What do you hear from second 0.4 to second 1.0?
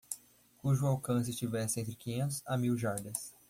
cujo